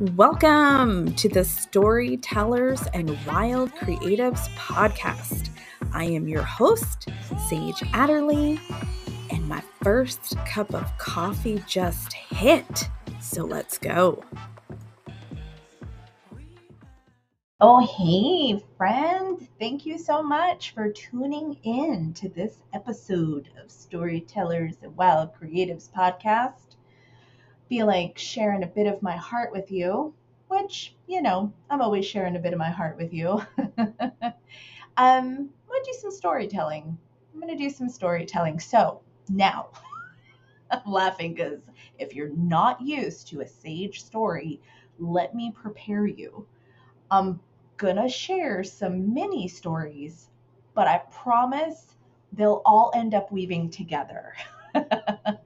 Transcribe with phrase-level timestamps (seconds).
[0.00, 5.48] Welcome to the Storytellers and Wild Creatives podcast.
[5.92, 7.08] I am your host,
[7.48, 8.60] Sage Adderley,
[9.32, 12.88] and my first cup of coffee just hit.
[13.20, 14.22] So let's go.
[17.60, 19.48] Oh, hey, friend.
[19.58, 25.90] Thank you so much for tuning in to this episode of Storytellers and Wild Creatives
[25.90, 26.67] podcast
[27.68, 30.14] feel like sharing a bit of my heart with you,
[30.48, 33.42] which, you know, I'm always sharing a bit of my heart with you.
[33.58, 33.90] um,
[34.96, 36.96] I'm going to do some storytelling.
[37.32, 38.58] I'm going to do some storytelling.
[38.58, 39.68] So now,
[40.70, 41.60] I'm laughing because
[41.98, 44.60] if you're not used to a sage story,
[44.98, 46.46] let me prepare you.
[47.10, 47.40] I'm
[47.76, 50.28] going to share some mini stories,
[50.74, 51.94] but I promise
[52.32, 54.34] they'll all end up weaving together.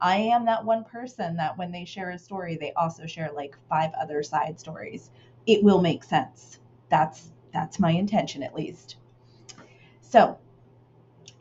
[0.00, 3.56] I am that one person that when they share a story, they also share like
[3.68, 5.10] five other side stories.
[5.46, 6.60] It will make sense.
[6.88, 8.96] That's that's my intention at least.
[10.00, 10.38] So,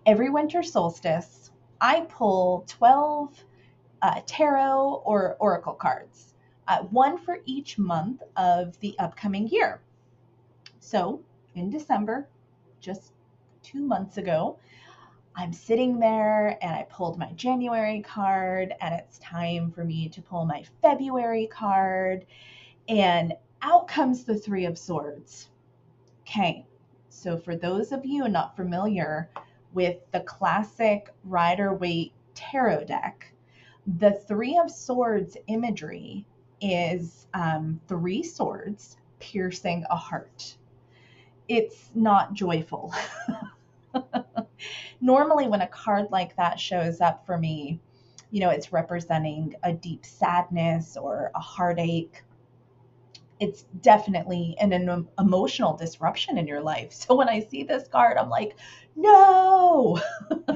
[0.06, 3.44] every winter solstice, I pull 12
[4.02, 6.34] uh, tarot or oracle cards,
[6.68, 9.82] uh, one for each month of the upcoming year.
[10.80, 11.22] So,
[11.56, 12.30] in December,
[12.80, 13.12] just
[13.64, 14.58] two months ago,
[15.40, 20.20] I'm sitting there and I pulled my January card, and it's time for me to
[20.20, 22.26] pull my February card.
[22.90, 25.50] And out comes the Three of Swords.
[26.22, 26.66] Okay,
[27.10, 29.30] so for those of you not familiar
[29.74, 33.32] with the classic Rider Waite tarot deck,
[33.86, 36.26] the Three of Swords imagery
[36.62, 40.58] is um, three swords piercing a heart.
[41.48, 42.92] It's not joyful.
[45.02, 47.80] normally when a card like that shows up for me,
[48.32, 52.24] you know, it's representing a deep sadness or a heartache.
[53.40, 56.92] It's definitely an, an emotional disruption in your life.
[56.94, 58.58] So when I see this card, I'm like,
[58.96, 60.02] no,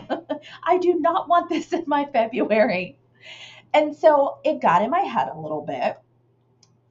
[0.64, 2.98] I do not want this in my February.
[3.74, 5.98] And so it got in my head a little bit.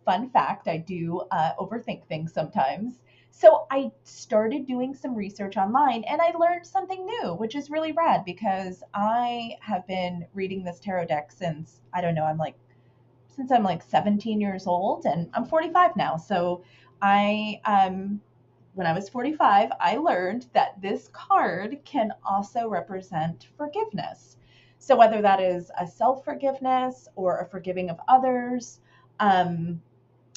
[0.05, 3.01] Fun fact I do uh, overthink things sometimes.
[3.31, 7.93] So I started doing some research online and I learned something new, which is really
[7.93, 12.57] rad because I have been reading this tarot deck since, I don't know, I'm like,
[13.29, 16.17] since I'm like 17 years old and I'm 45 now.
[16.17, 16.65] So
[17.01, 18.21] I, um,
[18.75, 24.37] when I was 45, I learned that this card can also represent forgiveness.
[24.79, 28.81] So whether that is a self forgiveness or a forgiving of others,
[29.21, 29.81] um,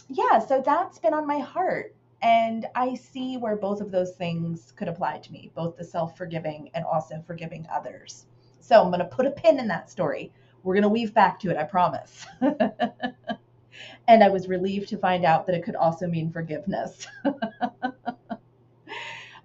[0.10, 4.72] yeah, so that's been on my heart and I see where both of those things
[4.78, 8.26] could apply to me, both the self forgiving and also forgiving others.
[8.62, 10.32] So I'm going to put a pin in that story.
[10.64, 12.26] We're going to weave back to it, I promise.
[14.08, 17.06] and I was relieved to find out that it could also mean forgiveness.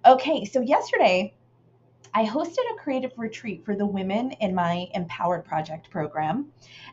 [0.05, 1.33] okay, so yesterday
[2.13, 6.47] I hosted a creative retreat for the women in my Empowered Project program.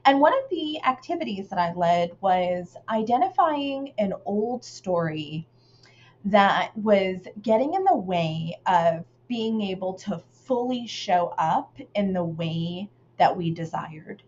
[0.04, 5.46] And one of the activities that I led was identifying an old story
[6.26, 12.24] that was getting in the way of being able to fully show up in the
[12.24, 14.22] way that we desired.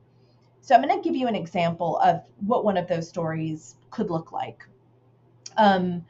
[0.61, 4.11] So, I'm going to give you an example of what one of those stories could
[4.11, 4.65] look like.
[5.57, 6.05] Um,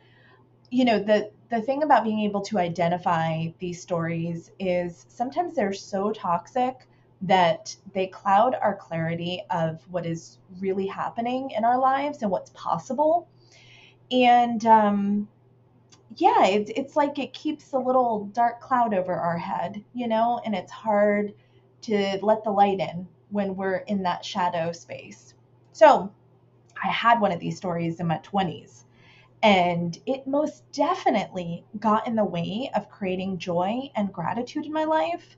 [0.71, 5.73] you know, the the thing about being able to identify these stories is sometimes they're
[5.73, 6.87] so toxic
[7.23, 12.51] that they cloud our clarity of what is really happening in our lives and what's
[12.51, 13.27] possible.
[14.11, 15.29] And um,
[16.19, 20.41] yeah, it's it's like it keeps a little dark cloud over our head, you know,
[20.45, 21.33] and it's hard
[21.83, 25.35] to let the light in when we're in that shadow space.
[25.73, 26.13] So,
[26.83, 28.85] I had one of these stories in my 20s,
[29.43, 34.85] and it most definitely got in the way of creating joy and gratitude in my
[34.85, 35.37] life.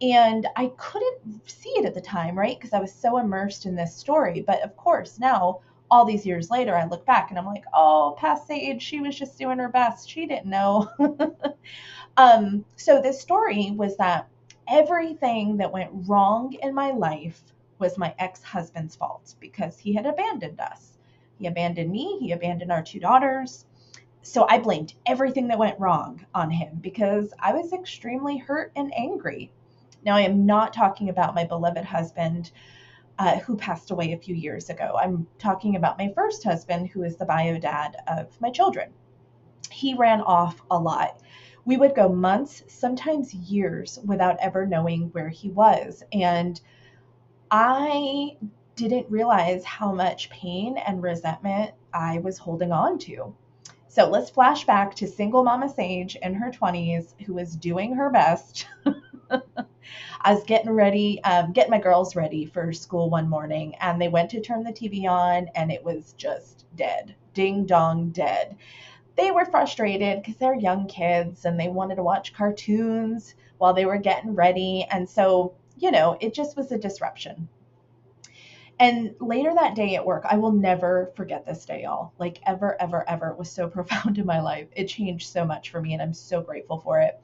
[0.00, 2.58] And I couldn't see it at the time, right?
[2.58, 4.42] Because I was so immersed in this story.
[4.42, 5.60] But of course, now
[5.92, 9.14] all these years later, I look back and I'm like, oh, past Sage, she was
[9.14, 10.08] just doing her best.
[10.08, 10.88] She didn't know.
[12.16, 14.26] um, so this story was that
[14.66, 17.42] everything that went wrong in my life
[17.78, 20.96] was my ex-husband's fault because he had abandoned us.
[21.38, 23.66] He abandoned me, he abandoned our two daughters.
[24.22, 28.94] So I blamed everything that went wrong on him because I was extremely hurt and
[28.96, 29.52] angry.
[30.06, 32.50] Now, I am not talking about my beloved husband
[33.18, 34.96] uh, who passed away a few years ago.
[35.00, 38.92] I'm talking about my first husband, who is the bio dad of my children.
[39.70, 41.20] He ran off a lot.
[41.64, 46.02] We would go months, sometimes years, without ever knowing where he was.
[46.12, 46.60] And
[47.50, 48.36] I
[48.74, 53.34] didn't realize how much pain and resentment I was holding on to.
[53.88, 58.08] So let's flash back to single mama Sage in her 20s who was doing her
[58.08, 58.66] best.
[60.20, 64.08] I was getting ready, um, getting my girls ready for school one morning, and they
[64.08, 67.14] went to turn the TV on, and it was just dead.
[67.34, 68.56] Ding dong, dead.
[69.16, 73.84] They were frustrated because they're young kids and they wanted to watch cartoons while they
[73.84, 74.86] were getting ready.
[74.90, 77.48] And so, you know, it just was a disruption.
[78.78, 82.12] And later that day at work, I will never forget this day, y'all.
[82.18, 83.28] Like ever, ever, ever.
[83.28, 84.68] It was so profound in my life.
[84.74, 87.20] It changed so much for me, and I'm so grateful for it.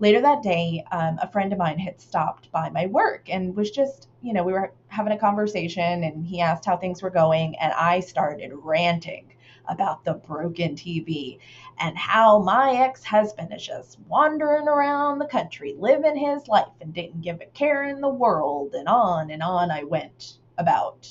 [0.00, 3.70] Later that day, um, a friend of mine had stopped by my work and was
[3.70, 7.54] just, you know, we were having a conversation, and he asked how things were going,
[7.56, 9.26] and I started ranting
[9.68, 11.38] about the broken TV
[11.78, 16.94] and how my ex husband is just wandering around the country living his life and
[16.94, 21.08] didn't give a care in the world, and on and on I went about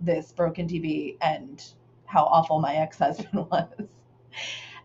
[0.00, 1.62] this broken TV and
[2.06, 3.68] how awful my ex husband was.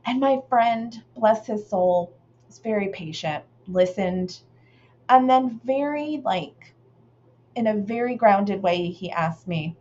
[0.05, 2.13] And my friend, bless his soul,
[2.53, 4.39] was very patient, listened,
[5.09, 6.75] and then very, like,
[7.55, 9.75] in a very grounded way, he asked me,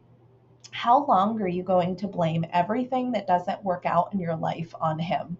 [0.70, 4.74] How long are you going to blame everything that doesn't work out in your life
[4.80, 5.36] on him?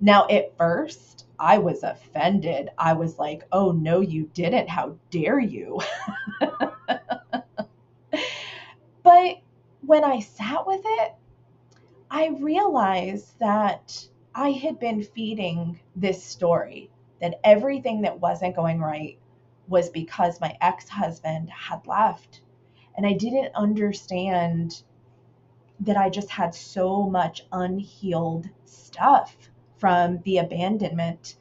[0.00, 2.70] Now, at first, I was offended.
[2.78, 4.68] I was like, Oh, no, you didn't.
[4.68, 5.80] How dare you?
[9.02, 9.38] But
[9.86, 11.14] when I sat with it,
[12.10, 16.90] I realized that I had been feeding this story
[17.20, 19.18] that everything that wasn't going right
[19.68, 22.40] was because my ex husband had left.
[22.96, 24.82] And I didn't understand
[25.80, 29.36] that I just had so much unhealed stuff
[29.76, 31.36] from the abandonment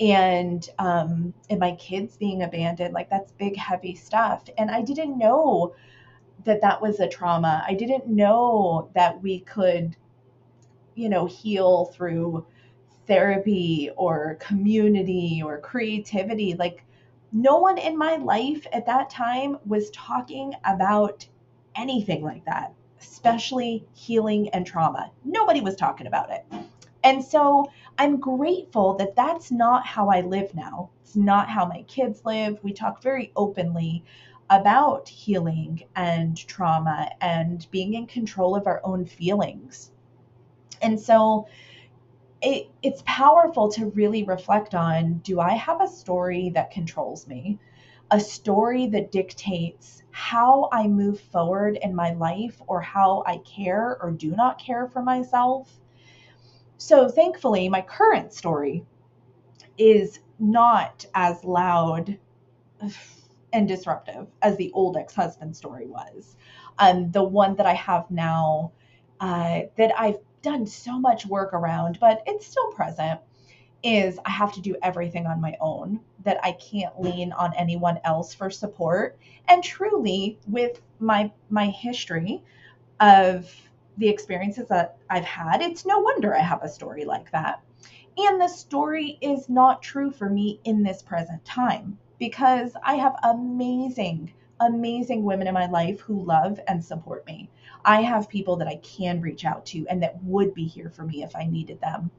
[0.00, 5.18] and um and my kids being abandoned like that's big heavy stuff and i didn't
[5.18, 5.74] know
[6.44, 7.64] that that was a trauma.
[7.66, 9.96] I didn't know that we could,
[10.98, 12.44] you know, heal through
[13.06, 16.54] therapy or community or creativity.
[16.54, 16.84] Like,
[17.32, 21.26] no one in my life at that time was talking about
[21.76, 25.10] anything like that, especially healing and trauma.
[25.24, 26.44] Nobody was talking about it.
[27.04, 30.90] And so I'm grateful that that's not how I live now.
[31.02, 32.58] It's not how my kids live.
[32.62, 34.04] We talk very openly
[34.50, 39.92] about healing and trauma and being in control of our own feelings.
[40.82, 41.46] And so
[42.40, 47.58] it, it's powerful to really reflect on do I have a story that controls me?
[48.10, 53.98] A story that dictates how I move forward in my life or how I care
[54.00, 55.72] or do not care for myself.
[56.76, 58.84] So, thankfully, my current story
[59.76, 62.18] is not as loud
[63.52, 66.36] and disruptive as the old ex-husband story was.
[66.78, 68.72] Um, the one that I have now,
[69.20, 73.20] uh, that I've done so much work around, but it's still present,
[73.82, 76.00] is I have to do everything on my own.
[76.24, 79.18] That I can't lean on anyone else for support.
[79.48, 82.42] And truly, with my my history
[83.00, 83.54] of
[83.96, 87.62] the experiences that I've had, it's no wonder I have a story like that.
[88.16, 93.14] And the story is not true for me in this present time because I have
[93.22, 97.48] amazing, amazing women in my life who love and support me.
[97.84, 101.04] I have people that I can reach out to and that would be here for
[101.04, 102.10] me if I needed them.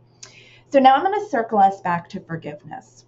[0.72, 3.06] So now I'm going to circle us back to forgiveness.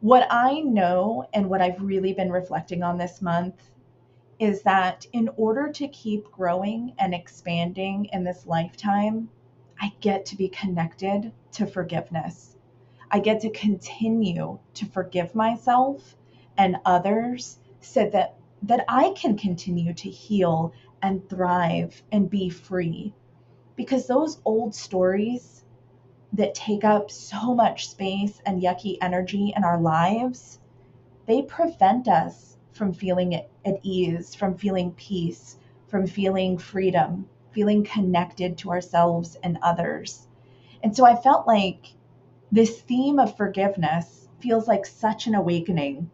[0.00, 3.70] What I know and what I've really been reflecting on this month
[4.38, 9.28] is that in order to keep growing and expanding in this lifetime,
[9.80, 12.56] I get to be connected to forgiveness.
[13.10, 16.16] I get to continue to forgive myself
[16.56, 23.14] and others so that that I can continue to heal and thrive and be free.
[23.76, 25.64] Because those old stories
[26.32, 30.58] that take up so much space and yucky energy in our lives,
[31.26, 35.56] they prevent us from feeling at ease, from feeling peace,
[35.88, 40.28] from feeling freedom, feeling connected to ourselves and others.
[40.82, 41.94] And so I felt like
[42.52, 46.10] this theme of forgiveness feels like such an awakening.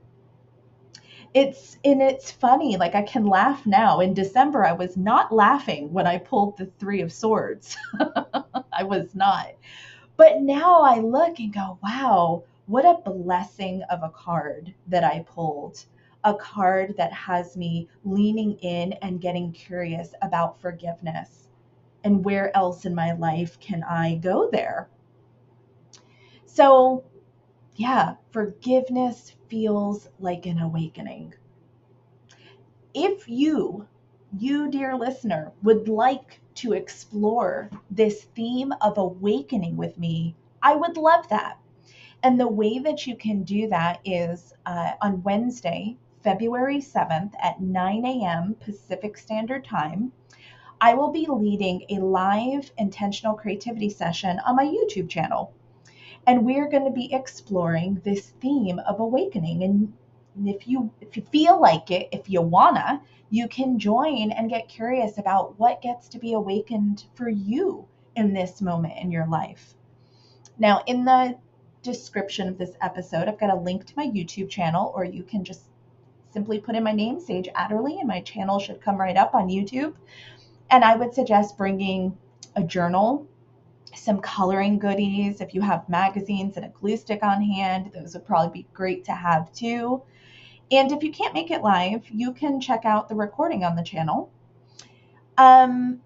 [1.35, 3.99] It's and it's funny, like I can laugh now.
[4.01, 7.77] In December, I was not laughing when I pulled the Three of Swords.
[8.73, 9.49] I was not.
[10.17, 15.25] But now I look and go, wow, what a blessing of a card that I
[15.29, 15.85] pulled.
[16.23, 21.49] A card that has me leaning in and getting curious about forgiveness.
[22.05, 24.89] And where else in my life can I go there?
[26.47, 27.03] So,
[27.77, 31.35] yeah, forgiveness feels like an awakening.
[32.95, 33.87] if you,
[34.39, 40.97] you dear listener, would like to explore this theme of awakening with me, I would
[40.97, 41.59] love that.
[42.23, 47.61] And the way that you can do that is uh, on Wednesday, February 7th at
[47.61, 48.57] 9 a.m.
[48.61, 50.13] Pacific Standard Time.
[50.81, 55.53] I will be leading a live intentional creativity session on my YouTube channel.
[56.27, 59.63] And we're going to be exploring this theme of awakening.
[59.63, 59.93] And
[60.49, 64.69] if you if you feel like it, if you wanna, you can join and get
[64.69, 69.75] curious about what gets to be awakened for you in this moment in your life.
[70.59, 71.37] Now, in the
[71.83, 75.45] description of this episode, I've got a link to my YouTube channel, or you can
[75.45, 75.63] just
[76.33, 79.49] simply put in my name, Sage Adderley, and my channel should come right up on
[79.49, 79.95] YouTube.
[80.71, 82.17] And I would suggest bringing
[82.57, 83.27] a journal,
[83.97, 85.41] some coloring goodies.
[85.41, 89.05] If you have magazines and a glue stick on hand, those would probably be great
[89.05, 90.03] to have too.
[90.71, 93.83] And if you can't make it live, you can check out the recording on the
[93.83, 94.31] channel.
[95.37, 96.01] Um,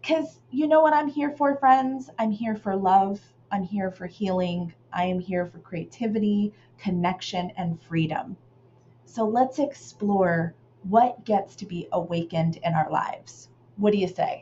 [0.00, 2.08] because you know what I'm here for, friends?
[2.18, 3.20] I'm here for love.
[3.52, 4.72] I'm here for healing.
[4.92, 8.36] I am here for creativity, connection, and freedom.
[9.04, 13.48] So let's explore what gets to be awakened in our lives.
[13.76, 14.38] What do you say?